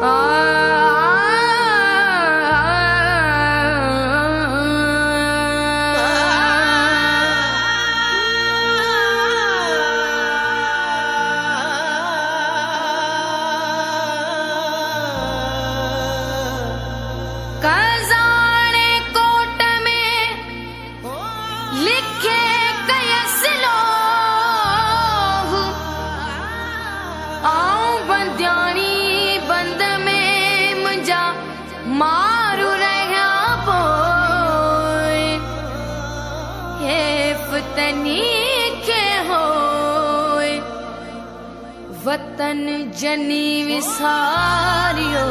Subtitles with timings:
[0.00, 0.77] 啊。
[42.08, 42.64] वतन
[43.00, 45.26] जनी विसारियो।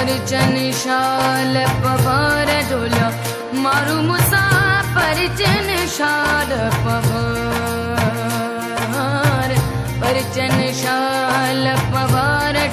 [0.00, 3.10] हो परिचन शाल पवार डोला।
[3.52, 6.50] मारू मुसाफरिचन शाल
[6.84, 9.54] पवार।
[10.02, 11.76] परिचन शाल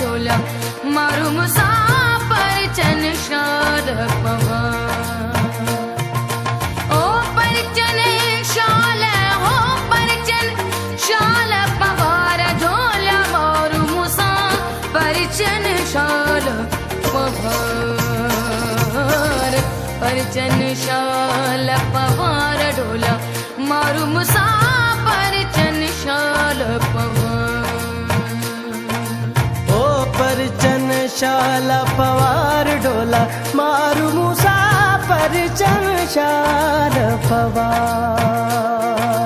[0.02, 0.38] डोला।
[0.86, 4.08] मारू मुसाफरिचन शाल
[7.38, 9.04] परिचन शाल
[11.08, 14.32] शाल पवार ढोल्या मारू मुसा
[14.94, 16.77] परिचन शाल
[18.18, 19.54] पवार
[20.02, 23.14] परिचन शाल पवार ढोल्या
[23.70, 24.46] मारू मुसा
[25.08, 26.62] परिचन शाल
[26.94, 27.66] पवार
[29.78, 29.82] ओ
[30.20, 30.86] परचन
[31.20, 33.22] शाला पवार डोला
[33.60, 34.56] मारू मुसा
[35.10, 35.84] परचन
[36.16, 36.96] शाल
[37.30, 39.20] पवार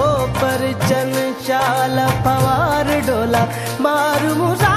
[0.40, 1.12] परचन
[1.46, 3.42] शाला पवार डोला
[3.86, 4.67] मारू मुसा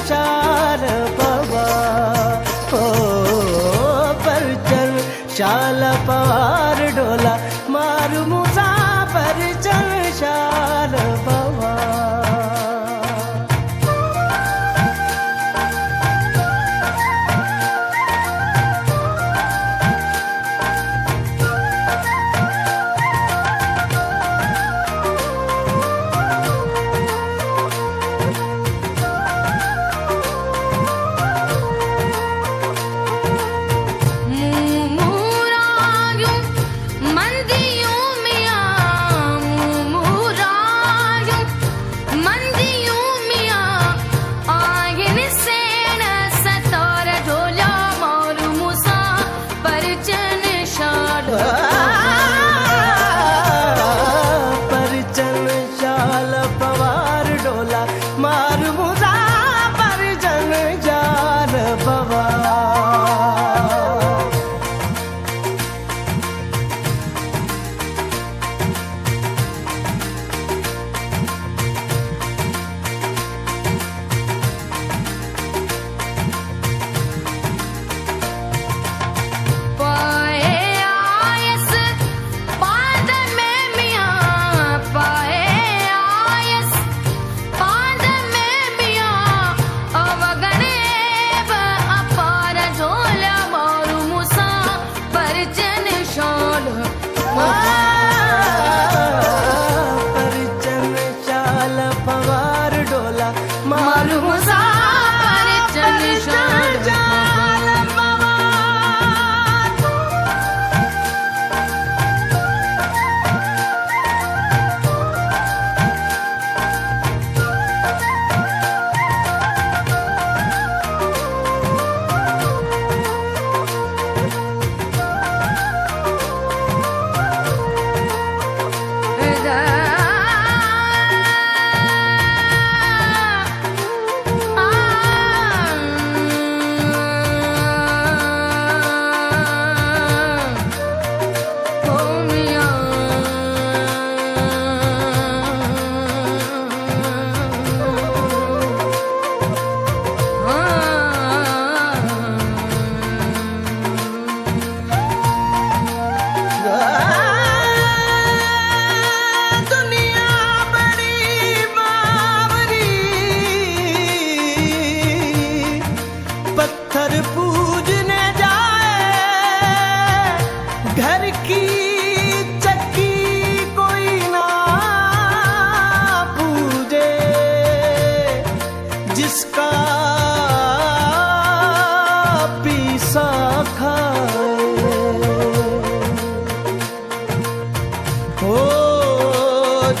[0.00, 0.39] Aisha.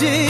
[0.00, 0.29] day